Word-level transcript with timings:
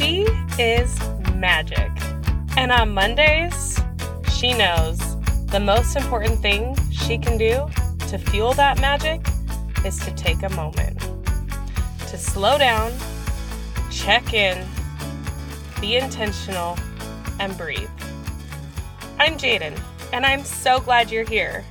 She 0.00 0.22
is 0.58 0.98
magic. 1.34 1.90
And 2.56 2.72
on 2.72 2.94
Mondays, 2.94 3.78
she 4.32 4.54
knows 4.54 4.98
the 5.48 5.60
most 5.60 5.94
important 5.94 6.40
thing 6.40 6.74
she 6.90 7.18
can 7.18 7.36
do 7.36 7.68
to 8.08 8.16
fuel 8.16 8.54
that 8.54 8.80
magic 8.80 9.20
is 9.84 9.98
to 9.98 10.10
take 10.12 10.42
a 10.42 10.48
moment 10.54 10.98
to 12.08 12.16
slow 12.16 12.56
down, 12.56 12.92
check 13.90 14.32
in, 14.32 14.66
be 15.82 15.96
intentional, 15.96 16.78
and 17.38 17.54
breathe. 17.58 17.90
I'm 19.18 19.36
Jaden, 19.36 19.78
and 20.14 20.24
I'm 20.24 20.44
so 20.44 20.80
glad 20.80 21.10
you're 21.10 21.28
here. 21.28 21.62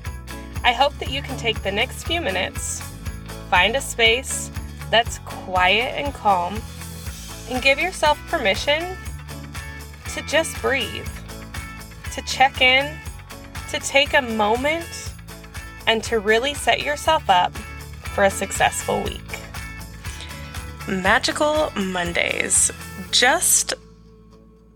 I 0.63 0.71
hope 0.71 0.95
that 0.99 1.09
you 1.09 1.23
can 1.23 1.35
take 1.37 1.63
the 1.63 1.71
next 1.71 2.03
few 2.03 2.21
minutes, 2.21 2.81
find 3.49 3.75
a 3.75 3.81
space 3.81 4.51
that's 4.91 5.17
quiet 5.25 5.95
and 5.97 6.13
calm, 6.13 6.61
and 7.49 7.61
give 7.61 7.79
yourself 7.79 8.19
permission 8.27 8.95
to 10.13 10.21
just 10.23 10.59
breathe, 10.61 11.07
to 12.13 12.21
check 12.23 12.61
in, 12.61 12.97
to 13.69 13.79
take 13.79 14.13
a 14.13 14.21
moment, 14.21 15.11
and 15.87 16.03
to 16.03 16.19
really 16.19 16.53
set 16.53 16.83
yourself 16.83 17.29
up 17.29 17.55
for 18.13 18.23
a 18.23 18.29
successful 18.29 19.01
week. 19.03 19.21
Magical 20.87 21.71
Mondays. 21.75 22.71
Just 23.11 23.73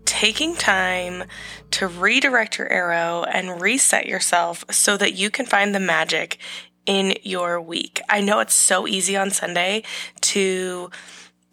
taking 0.04 0.54
time 0.54 1.24
to 1.72 1.88
redirect 1.88 2.58
your 2.58 2.70
arrow 2.70 3.24
and 3.24 3.60
reset 3.60 4.06
yourself 4.06 4.64
so 4.70 4.96
that 4.96 5.14
you 5.14 5.28
can 5.28 5.44
find 5.44 5.74
the 5.74 5.80
magic 5.80 6.38
in 6.86 7.16
your 7.22 7.60
week. 7.60 8.00
I 8.08 8.20
know 8.20 8.40
it's 8.40 8.54
so 8.54 8.86
easy 8.86 9.16
on 9.16 9.30
Sunday 9.30 9.82
to 10.20 10.90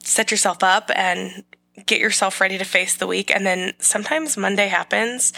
set 0.03 0.31
yourself 0.31 0.63
up 0.63 0.91
and 0.95 1.43
get 1.85 1.99
yourself 1.99 2.41
ready 2.41 2.57
to 2.57 2.65
face 2.65 2.95
the 2.95 3.07
week. 3.07 3.33
And 3.33 3.45
then 3.45 3.73
sometimes 3.79 4.37
Monday 4.37 4.67
happens 4.67 5.33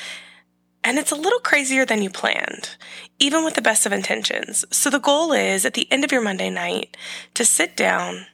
and 0.83 0.99
it's 0.99 1.11
a 1.11 1.15
little 1.15 1.39
crazier 1.39 1.85
than 1.85 2.01
you 2.01 2.09
planned, 2.09 2.75
even 3.17 3.45
with 3.45 3.53
the 3.53 3.61
best 3.61 3.85
of 3.85 3.93
intentions. 3.93 4.65
So 4.69 4.89
the 4.89 4.99
goal 4.99 5.31
is 5.31 5.65
at 5.65 5.75
the 5.75 5.89
end 5.89 6.03
of 6.03 6.11
your 6.11 6.21
Monday 6.21 6.49
night 6.49 6.97
to 7.35 7.45
sit 7.45 7.77
down 7.77 8.25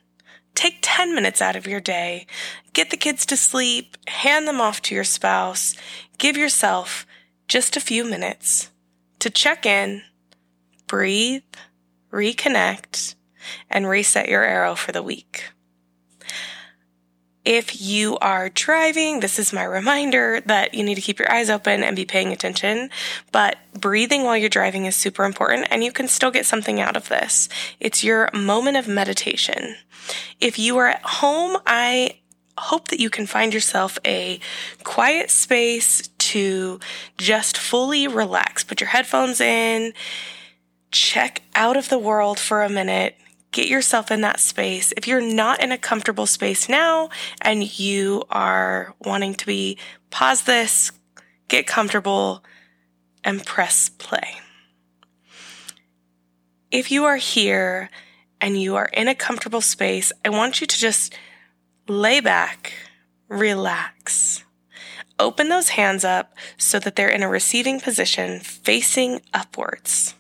Take 0.60 0.80
10 0.82 1.16
minutes 1.16 1.42
out 1.42 1.56
of 1.56 1.68
your 1.68 1.80
day, 1.80 2.28
get 2.74 2.90
the 2.90 2.98
kids 2.98 3.26
to 3.28 3.38
sleep, 3.38 3.96
hand 4.08 4.46
them 4.46 4.60
off 4.60 4.82
to 4.82 4.96
your 4.96 5.06
spouse, 5.06 5.74
give 6.18 6.36
yourself 6.36 7.06
just 7.48 7.78
a 7.78 7.80
few 7.80 8.04
minutes 8.04 8.70
to 9.20 9.30
check 9.30 9.66
in, 9.66 10.02
breathe, 10.86 11.44
reconnect, 12.12 13.16
and 13.70 13.88
reset 13.88 14.28
your 14.28 14.44
arrow 14.44 14.76
for 14.76 14.92
the 14.92 15.02
week. 15.02 15.46
If 17.46 17.82
you 17.82 18.18
are 18.18 18.50
driving, 18.50 19.22
this 19.22 19.40
is 19.40 19.54
my 19.54 19.64
reminder 19.64 20.42
that 20.42 20.74
you 20.74 20.84
need 20.84 20.96
to 20.96 21.02
keep 21.02 21.20
your 21.20 21.32
eyes 21.32 21.50
open 21.50 21.84
and 21.84 21.96
be 21.96 22.06
paying 22.06 22.32
attention. 22.32 22.90
But 23.32 23.58
breathing 23.74 24.24
while 24.24 24.38
you're 24.38 24.50
driving 24.50 24.86
is 24.86 24.96
super 24.96 25.24
important 25.24 25.68
and 25.72 25.84
you 25.84 25.92
can 25.92 26.08
still 26.08 26.32
get 26.32 26.46
something 26.46 26.82
out 26.82 26.98
of 26.98 27.08
this. 27.08 27.48
It's 27.80 28.04
your 28.04 28.30
moment 28.34 28.78
of 28.78 28.88
meditation. 28.88 29.78
If 30.40 30.60
you 30.60 30.78
are 30.78 30.88
at 30.88 31.02
home, 31.04 31.58
I 31.66 32.20
hope 32.58 32.90
that 32.90 33.00
you 33.00 33.10
can 33.10 33.26
find 33.26 33.54
yourself 33.54 33.98
a 34.06 34.40
quiet 34.84 35.32
space 35.32 36.10
to 36.18 36.80
just 37.18 37.58
fully 37.58 38.08
relax. 38.08 38.64
Put 38.64 38.82
your 38.82 38.90
headphones 38.90 39.40
in, 39.40 39.94
check 40.92 41.42
out 41.56 41.78
of 41.78 41.90
the 41.90 41.98
world 41.98 42.38
for 42.38 42.64
a 42.64 42.70
minute, 42.70 43.16
get 43.52 43.68
yourself 43.68 44.12
in 44.12 44.22
that 44.22 44.40
space. 44.40 44.94
If 44.96 45.08
you're 45.08 45.22
not 45.22 45.62
in 45.62 45.72
a 45.72 45.78
comfortable 45.78 46.26
space 46.26 46.70
now 46.70 47.10
and 47.42 47.80
you 47.80 48.24
are 48.30 48.94
wanting 49.00 49.34
to 49.36 49.46
be, 49.46 49.78
pause 50.10 50.44
this, 50.44 50.92
get 51.48 51.66
comfortable, 51.68 52.44
and 53.24 53.46
press 53.46 53.90
play. 53.90 54.40
If 56.72 56.92
you 56.92 57.06
are 57.06 57.18
here 57.18 57.90
and 58.40 58.62
you 58.62 58.76
are 58.76 58.90
in 58.94 59.08
a 59.08 59.16
comfortable 59.16 59.62
space, 59.62 60.12
I 60.24 60.30
want 60.30 60.62
you 60.62 60.68
to 60.68 60.78
just 60.78 61.16
lay 61.88 62.20
back, 62.20 62.74
relax. 63.28 64.44
Open 65.18 65.50
those 65.50 65.70
hands 65.70 66.06
up 66.06 66.34
so 66.58 66.80
that 66.80 66.96
they're 66.96 67.10
in 67.10 67.24
a 67.24 67.30
receiving 67.30 67.82
position 67.82 68.40
facing 68.40 69.22
upwards. 69.34 70.14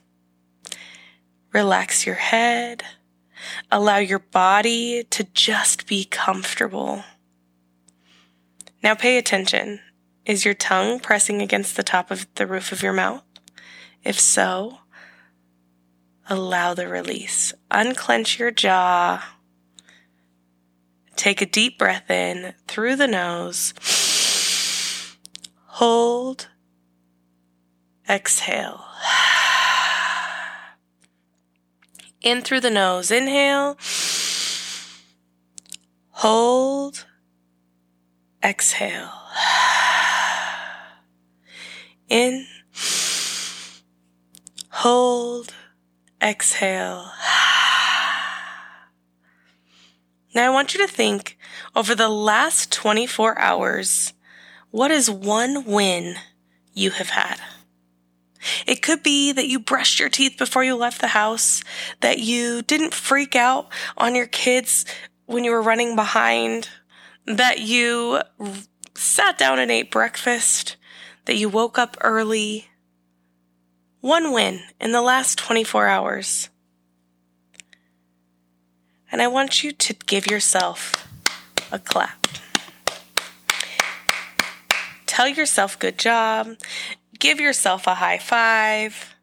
Relax 1.54 2.06
your 2.06 2.16
head 2.16 2.84
Allow 3.72 3.98
your 3.98 4.20
body 4.20 5.04
to 5.06 5.24
just 5.34 5.88
be 5.88 6.06
comfortable. 6.06 7.04
Now 8.84 8.96
pay 8.96 9.18
attention. 9.18 9.80
Is 10.26 10.46
your 10.46 10.54
tongue 10.54 11.00
pressing 11.00 11.42
against 11.42 11.76
the 11.76 11.84
top 11.84 12.12
of 12.12 12.28
the 12.36 12.48
roof 12.48 12.72
of 12.72 12.84
your 12.84 12.94
mouth? 12.94 13.24
If 14.04 14.20
so, 14.20 14.80
allow 16.30 16.74
the 16.74 16.88
release. 16.88 17.54
Unclench 17.72 18.40
your 18.40 18.52
jaw. 18.52 19.36
Take 21.16 21.42
a 21.42 21.46
deep 21.46 21.78
breath 21.78 22.10
in 22.10 22.54
through 22.68 22.96
the 22.96 23.08
nose. 23.08 23.74
Hold. 25.66 26.48
Exhale. 28.08 28.86
In 32.22 32.42
through 32.42 32.60
the 32.60 32.70
nose. 32.70 33.12
Inhale. 33.12 33.78
Hold. 36.12 37.06
Exhale. 38.44 39.12
In. 42.10 42.46
Hold. 44.70 45.54
Exhale. 46.22 47.12
Now 50.36 50.46
I 50.46 50.50
want 50.50 50.74
you 50.74 50.86
to 50.86 50.94
think 50.94 51.38
over 51.76 51.96
the 51.96 52.10
last 52.10 52.72
24 52.72 53.40
hours, 53.40 54.14
what 54.72 54.92
is 54.92 55.10
one 55.10 55.66
win 55.66 56.16
you 56.74 56.92
have 56.92 57.10
had? 57.10 57.40
It 58.66 58.82
could 58.82 59.04
be 59.04 59.32
that 59.32 59.48
you 59.48 59.60
brushed 59.60 60.00
your 60.00 60.10
teeth 60.10 60.38
before 60.38 60.64
you 60.64 60.76
left 60.76 61.02
the 61.02 61.08
house, 61.08 61.64
that 62.02 62.20
you 62.20 62.62
didn't 62.62 62.94
freak 62.94 63.36
out 63.36 63.68
on 63.98 64.16
your 64.16 64.28
kids 64.28 64.86
when 65.26 65.44
you 65.44 65.52
were 65.52 65.62
running 65.62 65.96
behind, 65.96 66.70
that 67.26 67.60
you 67.60 68.22
sat 68.96 69.38
down 69.38 69.60
and 69.60 69.70
ate 69.70 69.92
breakfast, 69.92 70.78
that 71.26 71.36
you 71.36 71.50
woke 71.50 71.78
up 71.78 71.98
early. 72.02 72.68
One 74.02 74.32
win 74.34 74.62
in 74.80 74.92
the 74.92 75.02
last 75.02 75.38
24 75.38 75.88
hours. 75.88 76.50
And 79.12 79.22
I 79.22 79.28
want 79.28 79.64
you 79.64 79.72
to 79.72 79.94
give 80.06 80.28
yourself 80.28 81.08
a 81.72 81.80
clap. 81.80 82.28
Tell 85.06 85.28
yourself 85.28 85.78
good 85.78 85.98
job. 85.98 86.56
Give 87.20 87.40
yourself 87.40 87.86
a 87.86 87.96
high 87.96 88.18
five. 88.18 89.16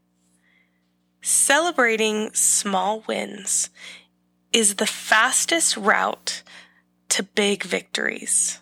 Celebrating 1.23 2.33
small 2.35 3.03
wins 3.09 3.71
is 4.53 4.77
the 4.77 4.87
fastest 4.87 5.77
route 5.77 6.43
to 7.09 7.23
big 7.23 7.65
victories. 7.65 8.61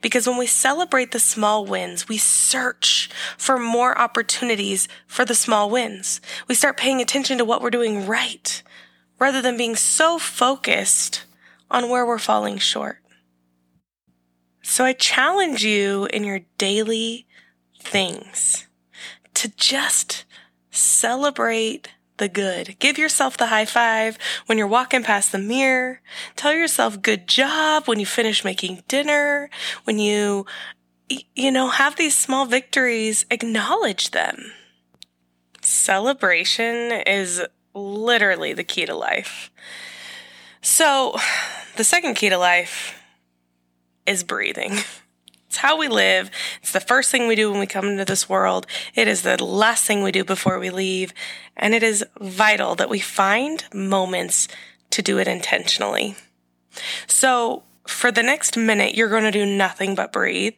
Because 0.00 0.26
when 0.26 0.36
we 0.36 0.46
celebrate 0.46 1.12
the 1.12 1.18
small 1.18 1.64
wins, 1.64 2.08
we 2.08 2.18
search 2.18 3.10
for 3.38 3.58
more 3.58 3.96
opportunities 3.98 4.88
for 5.06 5.24
the 5.24 5.34
small 5.34 5.70
wins. 5.70 6.20
We 6.48 6.54
start 6.54 6.76
paying 6.76 7.00
attention 7.00 7.38
to 7.38 7.44
what 7.44 7.62
we're 7.62 7.70
doing 7.70 8.06
right 8.06 8.62
rather 9.18 9.40
than 9.40 9.56
being 9.56 9.76
so 9.76 10.18
focused 10.18 11.24
on 11.70 11.88
where 11.88 12.04
we're 12.04 12.18
falling 12.18 12.58
short. 12.58 12.98
So 14.62 14.84
I 14.84 14.94
challenge 14.94 15.64
you 15.64 16.06
in 16.06 16.24
your 16.24 16.40
daily 16.58 17.26
things 17.84 18.66
to 19.34 19.48
just 19.56 20.24
celebrate 20.70 21.88
the 22.16 22.28
good. 22.28 22.76
Give 22.78 22.98
yourself 22.98 23.36
the 23.36 23.46
high 23.46 23.64
five 23.64 24.18
when 24.46 24.58
you're 24.58 24.66
walking 24.66 25.02
past 25.02 25.32
the 25.32 25.38
mirror. 25.38 26.00
Tell 26.36 26.52
yourself 26.52 27.02
good 27.02 27.26
job 27.26 27.86
when 27.86 27.98
you 27.98 28.06
finish 28.06 28.44
making 28.44 28.82
dinner, 28.86 29.50
when 29.84 29.98
you, 29.98 30.46
you 31.34 31.50
know, 31.50 31.68
have 31.68 31.96
these 31.96 32.14
small 32.14 32.46
victories, 32.46 33.26
acknowledge 33.30 34.12
them. 34.12 34.52
Celebration 35.60 36.92
is 37.06 37.42
literally 37.74 38.52
the 38.52 38.64
key 38.64 38.86
to 38.86 38.94
life. 38.94 39.50
So, 40.60 41.16
the 41.76 41.84
second 41.84 42.14
key 42.14 42.28
to 42.28 42.38
life 42.38 43.02
is 44.06 44.22
breathing. 44.22 44.78
It's 45.54 45.60
how 45.60 45.76
we 45.76 45.88
live. 45.88 46.30
The 46.74 46.80
first 46.80 47.12
thing 47.12 47.28
we 47.28 47.36
do 47.36 47.52
when 47.52 47.60
we 47.60 47.68
come 47.68 47.86
into 47.86 48.04
this 48.04 48.28
world. 48.28 48.66
It 48.96 49.06
is 49.06 49.22
the 49.22 49.42
last 49.42 49.84
thing 49.84 50.02
we 50.02 50.10
do 50.10 50.24
before 50.24 50.58
we 50.58 50.70
leave. 50.70 51.14
And 51.56 51.72
it 51.72 51.84
is 51.84 52.04
vital 52.20 52.74
that 52.74 52.90
we 52.90 52.98
find 52.98 53.64
moments 53.72 54.48
to 54.90 55.00
do 55.00 55.18
it 55.18 55.28
intentionally. 55.28 56.16
So 57.06 57.62
for 57.86 58.10
the 58.10 58.24
next 58.24 58.56
minute, 58.56 58.96
you're 58.96 59.08
going 59.08 59.22
to 59.22 59.30
do 59.30 59.46
nothing 59.46 59.94
but 59.94 60.12
breathe. 60.12 60.54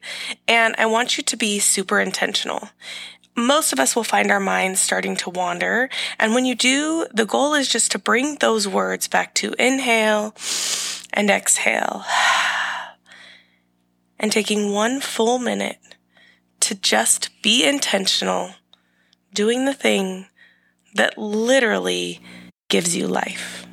And 0.48 0.74
I 0.78 0.86
want 0.86 1.18
you 1.18 1.24
to 1.24 1.36
be 1.36 1.58
super 1.58 2.00
intentional. 2.00 2.70
Most 3.36 3.74
of 3.74 3.78
us 3.78 3.94
will 3.94 4.02
find 4.02 4.30
our 4.30 4.40
minds 4.40 4.80
starting 4.80 5.16
to 5.16 5.28
wander. 5.28 5.90
And 6.18 6.34
when 6.34 6.46
you 6.46 6.54
do, 6.54 7.06
the 7.12 7.26
goal 7.26 7.52
is 7.52 7.68
just 7.68 7.92
to 7.92 7.98
bring 7.98 8.36
those 8.36 8.66
words 8.66 9.06
back 9.06 9.34
to 9.34 9.54
inhale 9.58 10.34
and 11.12 11.28
exhale. 11.28 12.04
And 14.18 14.32
taking 14.32 14.72
one 14.72 15.02
full 15.02 15.38
minute 15.38 15.76
to 16.66 16.74
just 16.74 17.30
be 17.42 17.64
intentional, 17.64 18.56
doing 19.32 19.66
the 19.66 19.72
thing 19.72 20.26
that 20.94 21.16
literally 21.16 22.20
gives 22.68 22.96
you 22.96 23.06
life. 23.06 23.65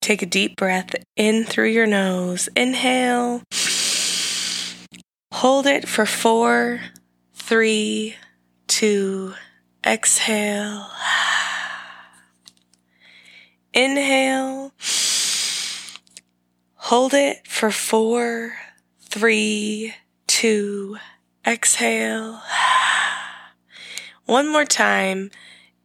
Take 0.00 0.22
a 0.22 0.26
deep 0.26 0.56
breath 0.56 0.94
in 1.14 1.44
through 1.44 1.68
your 1.68 1.86
nose. 1.86 2.48
Inhale. 2.56 3.42
Hold 5.32 5.66
it 5.66 5.86
for 5.86 6.06
four, 6.06 6.80
three, 7.34 8.16
two, 8.66 9.34
exhale. 9.86 10.86
Inhale. 13.74 14.72
Hold 16.74 17.14
it 17.14 17.46
for 17.46 17.70
four, 17.70 18.54
three, 19.00 19.94
two, 20.26 20.96
exhale. 21.46 22.40
One 24.24 24.50
more 24.50 24.64
time. 24.64 25.30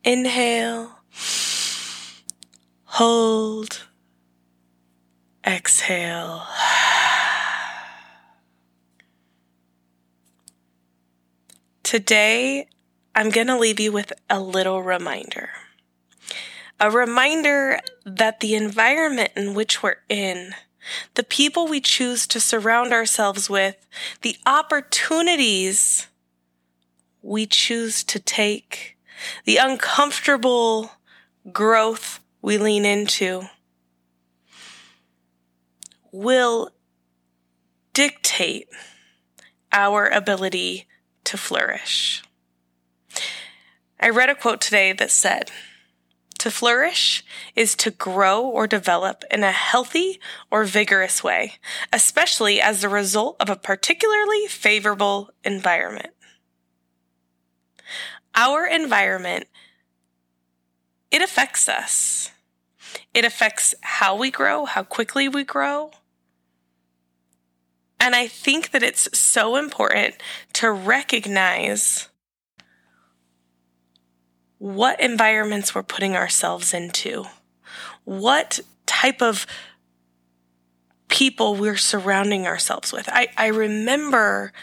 Inhale. 0.03 0.99
Hold 2.85 3.87
exhale. 5.45 6.43
Today, 11.83 12.67
I'm 13.13 13.29
going 13.29 13.47
to 13.47 13.57
leave 13.57 13.79
you 13.79 13.91
with 13.91 14.11
a 14.29 14.39
little 14.39 14.81
reminder. 14.81 15.49
A 16.79 16.91
reminder 16.91 17.79
that 18.05 18.39
the 18.39 18.55
environment 18.55 19.31
in 19.35 19.53
which 19.53 19.81
we're 19.81 19.97
in, 20.09 20.51
the 21.13 21.23
people 21.23 21.67
we 21.67 21.79
choose 21.79 22.27
to 22.27 22.39
surround 22.39 22.91
ourselves 22.91 23.49
with, 23.49 23.87
the 24.21 24.35
opportunities 24.45 26.07
we 27.21 27.45
choose 27.45 28.03
to 28.03 28.19
take, 28.19 28.97
the 29.45 29.57
uncomfortable 29.57 30.91
growth 31.51 32.19
we 32.41 32.57
lean 32.57 32.85
into, 32.85 33.43
will 36.15 36.69
dictate 37.93 38.69
our 39.73 40.07
ability 40.07 40.87
to 41.25 41.37
flourish. 41.37 42.23
I 43.99 44.09
read 44.09 44.29
a 44.29 44.35
quote 44.35 44.61
today 44.61 44.93
that 44.93 45.11
said, 45.11 45.51
to 46.39 46.51
flourish 46.51 47.25
is 47.55 47.75
to 47.75 47.91
grow 47.91 48.41
or 48.45 48.67
develop 48.67 49.23
in 49.31 49.43
a 49.43 49.51
healthy 49.51 50.19
or 50.51 50.63
vigorous 50.63 51.23
way, 51.23 51.53
especially 51.91 52.61
as 52.61 52.81
the 52.81 52.89
result 52.89 53.35
of 53.39 53.49
a 53.49 53.55
particularly 53.55 54.47
favorable 54.47 55.31
environment. 55.43 56.13
Our 58.35 58.65
environment, 58.65 59.47
it 61.09 61.21
affects 61.21 61.67
us. 61.67 62.31
It 63.13 63.25
affects 63.25 63.73
how 63.81 64.15
we 64.15 64.29
grow, 64.29 64.65
how 64.65 64.83
quickly 64.83 65.27
we 65.27 65.43
grow, 65.43 65.91
and 68.05 68.15
I 68.15 68.27
think 68.27 68.69
that 68.69 68.83
it's 68.83 69.09
so 69.17 69.55
important 69.55 70.13
to 70.53 70.69
recognize 70.69 72.07
what 74.59 75.01
environments 75.01 75.73
we're 75.73 75.81
putting 75.81 76.15
ourselves 76.15 76.71
into, 76.71 77.25
what 78.03 78.59
type 78.85 79.23
of 79.23 79.47
people 81.07 81.55
we're 81.55 81.77
surrounding 81.77 82.45
ourselves 82.45 82.93
with. 82.93 83.09
I, 83.11 83.29
I 83.37 83.47
remember 83.47 84.53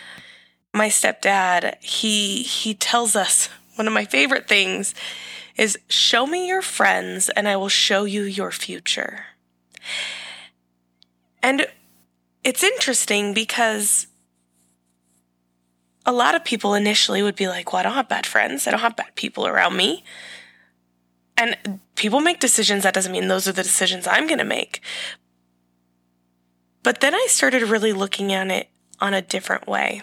my 0.73 0.89
stepdad, 0.89 1.83
he 1.83 2.45
he 2.45 2.75
tells 2.75 3.17
us 3.17 3.49
one 3.75 3.89
of 3.89 3.93
my 3.93 4.05
favorite 4.05 4.47
things 4.47 4.95
is 5.57 5.77
show 5.89 6.29
me 6.29 6.47
your 6.47 6.63
friends 6.63 7.29
and 7.29 7.49
I 7.49 7.57
will 7.57 7.69
show 7.69 8.05
you 8.05 8.23
your 8.23 8.53
future. 8.53 9.25
And 11.43 11.67
it's 12.45 12.63
interesting 12.63 13.35
because 13.35 14.07
a 16.05 16.13
lot 16.13 16.35
of 16.35 16.45
people 16.45 16.75
initially 16.75 17.23
would 17.23 17.37
be 17.37 17.49
like, 17.49 17.73
well, 17.73 17.81
I 17.81 17.83
don't 17.85 17.95
have 17.95 18.09
bad 18.09 18.27
friends. 18.27 18.67
I 18.67 18.73
don't 18.73 18.81
have 18.81 18.97
bad 18.97 19.15
people 19.15 19.47
around 19.47 19.77
me. 19.77 20.05
And 21.37 21.81
people 21.95 22.21
make 22.21 22.41
decisions. 22.41 22.83
That 22.83 22.95
doesn't 22.95 23.13
mean 23.13 23.29
those 23.29 23.47
are 23.47 23.53
the 23.53 23.63
decisions 23.63 24.07
I'm 24.07 24.27
going 24.27 24.39
to 24.39 24.45
make. 24.45 24.81
But 26.83 27.01
then 27.01 27.15
I 27.15 27.27
started 27.29 27.63
really 27.63 27.93
looking 27.93 28.33
at 28.33 28.51
it 28.51 28.69
on 29.01 29.15
a 29.15 29.23
different 29.23 29.69
way. 29.69 30.03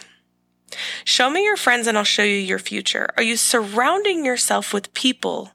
Show 1.04 1.30
me 1.30 1.44
your 1.44 1.58
friends 1.58 1.88
and 1.88 1.98
I'll 1.98 2.04
show 2.04 2.24
you 2.24 2.36
your 2.36 2.60
future. 2.60 3.10
Are 3.18 3.24
you 3.24 3.36
surrounding 3.36 4.26
yourself 4.26 4.74
with 4.74 4.94
people 4.94 5.52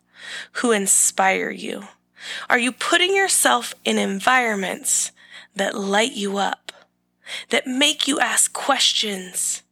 who 0.54 0.72
inspire 0.72 1.50
you? 1.50 1.84
Are 2.50 2.58
you 2.58 2.72
putting 2.72 3.14
yourself 3.14 3.74
in 3.84 3.98
environments 3.98 5.12
that 5.54 5.74
light 5.74 6.12
you 6.12 6.36
up? 6.38 6.63
That 7.50 7.66
make 7.66 8.07
you 8.07 8.21
ask 8.21 8.52
questions, 8.52 9.62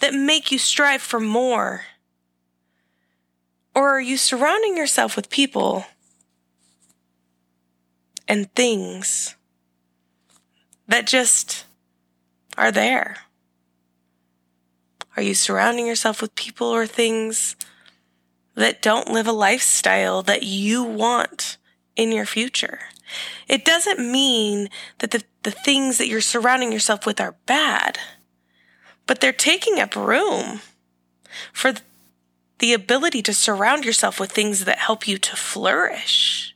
that 0.00 0.14
make 0.14 0.50
you 0.52 0.58
strive 0.58 1.02
for 1.02 1.20
more? 1.20 1.82
Or 3.74 3.90
are 3.90 4.00
you 4.00 4.16
surrounding 4.16 4.76
yourself 4.76 5.16
with 5.16 5.30
people 5.30 5.86
and 8.26 8.52
things 8.54 9.36
that 10.88 11.06
just 11.06 11.64
are 12.58 12.72
there? 12.72 13.16
Are 15.16 15.22
you 15.22 15.34
surrounding 15.34 15.86
yourself 15.86 16.22
with 16.22 16.34
people 16.34 16.68
or 16.68 16.86
things 16.86 17.56
that 18.54 18.82
don't 18.82 19.10
live 19.10 19.26
a 19.26 19.32
lifestyle 19.32 20.22
that 20.22 20.42
you 20.42 20.82
want 20.82 21.56
in 21.96 22.12
your 22.12 22.26
future? 22.26 22.80
It 23.48 23.64
doesn't 23.64 23.98
mean 23.98 24.68
that 24.98 25.10
the, 25.10 25.22
the 25.42 25.50
things 25.50 25.98
that 25.98 26.08
you're 26.08 26.20
surrounding 26.20 26.72
yourself 26.72 27.06
with 27.06 27.20
are 27.20 27.36
bad, 27.46 27.98
but 29.06 29.20
they're 29.20 29.32
taking 29.32 29.80
up 29.80 29.96
room 29.96 30.60
for 31.52 31.72
the 32.58 32.72
ability 32.74 33.22
to 33.22 33.34
surround 33.34 33.84
yourself 33.84 34.20
with 34.20 34.32
things 34.32 34.64
that 34.64 34.78
help 34.78 35.08
you 35.08 35.18
to 35.18 35.36
flourish. 35.36 36.54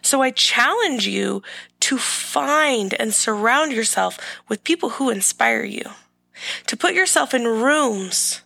So 0.00 0.20
I 0.22 0.30
challenge 0.30 1.06
you 1.06 1.42
to 1.80 1.98
find 1.98 2.94
and 2.94 3.14
surround 3.14 3.72
yourself 3.72 4.18
with 4.48 4.64
people 4.64 4.90
who 4.90 5.10
inspire 5.10 5.64
you, 5.64 5.84
to 6.66 6.76
put 6.76 6.94
yourself 6.94 7.34
in 7.34 7.46
rooms 7.46 8.42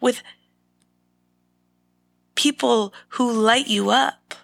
with 0.00 0.22
people 2.34 2.94
who 3.10 3.30
light 3.30 3.66
you 3.66 3.90
up, 3.90 4.34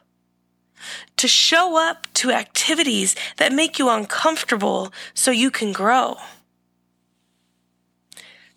to 1.21 1.29
show 1.29 1.77
up 1.77 2.07
to 2.15 2.31
activities 2.31 3.15
that 3.37 3.53
make 3.53 3.79
you 3.79 3.91
uncomfortable 3.91 4.91
so 5.12 5.31
you 5.31 5.50
can 5.50 5.71
grow. 5.71 6.17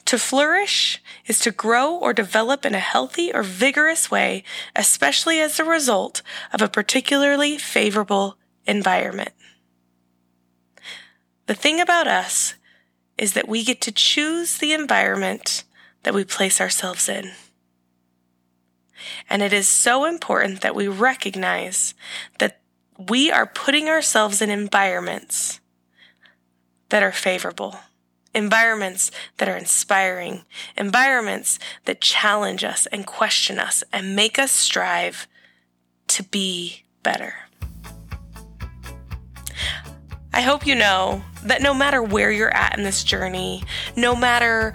To 0.05 0.17
flourish 0.17 1.01
is 1.25 1.41
to 1.41 1.51
grow 1.51 1.93
or 1.93 2.13
develop 2.13 2.65
in 2.65 2.74
a 2.74 2.79
healthy 2.79 3.34
or 3.34 3.43
vigorous 3.43 4.10
way, 4.10 4.46
especially 4.77 5.41
as 5.41 5.60
a 5.60 5.65
result 5.65 6.22
of 6.53 6.62
a 6.62 6.70
particularly 6.70 7.58
favorable 7.58 8.38
environment. 8.65 9.34
The 11.48 11.55
thing 11.55 11.82
about 11.82 12.08
us 12.08 12.55
is 13.17 13.34
that 13.34 13.50
we 13.50 13.65
get 13.65 13.82
to 13.82 13.91
choose 13.91 14.60
the 14.60 14.72
environment 14.72 15.65
that 16.03 16.13
we 16.13 16.24
place 16.24 16.62
ourselves 16.62 17.10
in. 17.10 17.34
And 19.29 19.41
it 19.41 19.53
is 19.53 19.67
so 19.67 20.05
important 20.05 20.62
that 20.62 20.75
we 20.75 20.88
recognize 20.88 21.93
that 22.39 22.60
we 22.98 23.31
are 23.31 23.45
putting 23.45 23.89
ourselves 23.89 24.41
in 24.41 24.50
environments 24.50 25.60
that 26.89 27.03
are 27.03 27.12
favorable, 27.12 27.79
environments 28.36 29.12
that 29.38 29.50
are 29.50 29.57
inspiring, 29.57 30.43
environments 30.77 31.57
that 31.86 32.01
challenge 32.01 32.63
us 32.63 32.86
and 32.88 33.05
question 33.05 33.60
us 33.60 33.83
and 33.91 34.15
make 34.15 34.38
us 34.38 34.51
strive 34.51 35.27
to 36.07 36.24
be 36.24 36.83
better. 37.01 37.33
I 40.36 40.41
hope 40.41 40.65
you 40.65 40.74
know 40.74 41.24
that 41.43 41.62
no 41.62 41.74
matter 41.74 42.01
where 42.01 42.31
you're 42.31 42.53
at 42.55 42.77
in 42.77 42.83
this 42.83 43.03
journey, 43.03 43.63
no 43.95 44.15
matter 44.15 44.74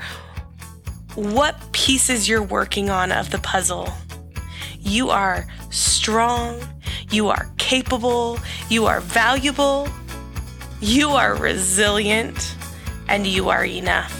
what 1.17 1.73
pieces 1.73 2.29
you're 2.29 2.43
working 2.43 2.91
on 2.91 3.11
of 3.11 3.31
the 3.31 3.39
puzzle, 3.39 3.93
you 4.79 5.11
are 5.11 5.47
strong, 5.71 6.61
you 7.11 7.29
are 7.29 7.51
capable, 7.59 8.39
you 8.69 8.87
are 8.87 9.01
valuable, 9.01 9.89
you 10.81 11.11
are 11.11 11.35
resilient, 11.35 12.55
and 13.09 13.27
you 13.27 13.49
are 13.49 13.65
enough, 13.65 14.15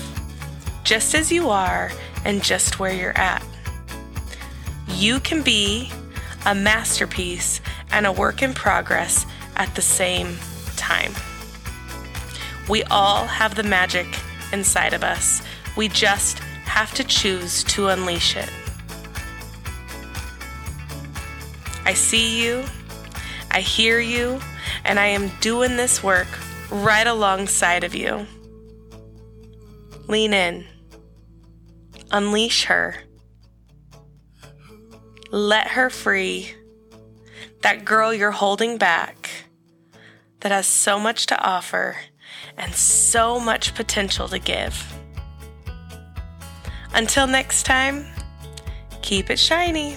just 0.85 1.15
as 1.15 1.31
you 1.31 1.49
are 1.51 1.91
and 2.25 2.43
just 2.43 2.79
where 2.79 2.93
you're 2.93 3.17
at. 3.17 3.43
You 4.89 5.21
can 5.21 5.43
be 5.43 5.91
a 6.47 6.55
masterpiece 6.55 7.61
and 7.91 8.07
a 8.07 8.13
work 8.13 8.43
in 8.43 8.55
progress 8.55 9.27
at 9.57 9.75
the 9.75 9.83
same 9.83 10.37
time. 10.77 11.13
We 12.69 12.83
all 12.85 13.27
have 13.27 13.55
the 13.55 13.63
magic 13.63 14.07
inside 14.53 14.93
of 14.93 15.03
us. 15.03 15.43
We 15.77 15.89
just 15.89 16.39
have 16.65 16.93
to 16.95 17.05
choose 17.05 17.65
to 17.65 17.89
unleash 17.89 18.37
it. 18.37 18.51
I 21.89 21.95
see 21.95 22.45
you, 22.45 22.65
I 23.51 23.61
hear 23.61 23.99
you, 23.99 24.41
and 24.85 25.01
I 25.01 25.07
am 25.07 25.31
doing 25.41 25.79
this 25.79 26.03
work 26.03 26.29
right 26.69 27.07
alongside 27.07 27.83
of 27.83 27.95
you. 27.95 28.27
Lean 30.07 30.35
in, 30.35 30.67
unleash 32.11 32.67
her, 32.67 32.97
let 35.31 35.69
her 35.69 35.89
free. 35.89 36.53
That 37.63 37.87
girl 37.87 38.13
you're 38.13 38.33
holding 38.33 38.77
back 38.77 39.31
that 40.41 40.53
has 40.53 40.67
so 40.67 40.99
much 41.01 41.25
to 41.29 41.43
offer 41.43 41.97
and 42.59 42.75
so 42.75 43.41
much 43.41 43.75
potential 43.75 44.29
to 44.29 44.39
give. 44.39 44.95
Until 46.93 47.27
next 47.27 47.63
time, 47.63 48.05
keep 49.01 49.31
it 49.31 49.39
shiny. 49.39 49.97